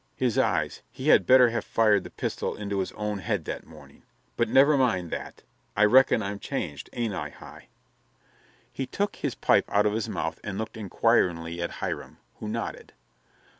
[0.15, 4.01] his eyes he had better have fired the pistol into his own head that morning.
[4.35, 5.43] But never mind that.
[5.77, 7.67] I reckon I'm changed, ain't I, Hi?"
[8.73, 12.93] He took his pipe out of his mouth and looked inquiringly at Hiram, who nodded.